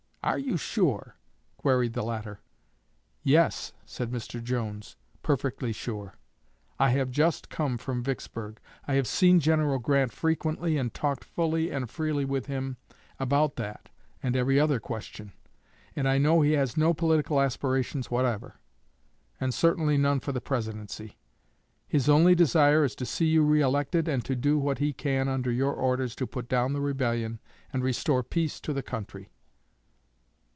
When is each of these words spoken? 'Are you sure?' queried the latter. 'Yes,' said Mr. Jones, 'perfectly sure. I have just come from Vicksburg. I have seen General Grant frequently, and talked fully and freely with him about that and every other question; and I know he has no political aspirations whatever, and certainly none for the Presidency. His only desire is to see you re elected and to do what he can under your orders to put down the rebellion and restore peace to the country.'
'Are 0.23 0.37
you 0.37 0.55
sure?' 0.55 1.15
queried 1.57 1.93
the 1.93 2.03
latter. 2.03 2.41
'Yes,' 3.23 3.73
said 3.87 4.11
Mr. 4.11 4.39
Jones, 4.41 4.95
'perfectly 5.23 5.73
sure. 5.73 6.13
I 6.77 6.91
have 6.91 7.09
just 7.09 7.49
come 7.49 7.79
from 7.79 8.03
Vicksburg. 8.03 8.59
I 8.87 8.93
have 8.93 9.07
seen 9.07 9.39
General 9.39 9.79
Grant 9.79 10.11
frequently, 10.11 10.77
and 10.77 10.93
talked 10.93 11.23
fully 11.23 11.71
and 11.71 11.89
freely 11.89 12.23
with 12.23 12.45
him 12.45 12.77
about 13.19 13.55
that 13.55 13.89
and 14.21 14.35
every 14.35 14.59
other 14.59 14.79
question; 14.79 15.31
and 15.95 16.07
I 16.07 16.19
know 16.19 16.41
he 16.41 16.51
has 16.51 16.77
no 16.77 16.93
political 16.93 17.41
aspirations 17.41 18.11
whatever, 18.11 18.59
and 19.39 19.51
certainly 19.51 19.97
none 19.97 20.19
for 20.19 20.33
the 20.33 20.39
Presidency. 20.39 21.17
His 21.87 22.07
only 22.07 22.35
desire 22.35 22.83
is 22.83 22.93
to 22.97 23.07
see 23.07 23.25
you 23.25 23.41
re 23.43 23.61
elected 23.61 24.07
and 24.07 24.23
to 24.25 24.35
do 24.35 24.59
what 24.59 24.77
he 24.77 24.93
can 24.93 25.27
under 25.27 25.51
your 25.51 25.73
orders 25.73 26.13
to 26.17 26.27
put 26.27 26.47
down 26.47 26.73
the 26.73 26.79
rebellion 26.81 27.39
and 27.73 27.83
restore 27.83 28.21
peace 28.21 28.61
to 28.61 28.71
the 28.71 28.83
country.' 28.83 29.31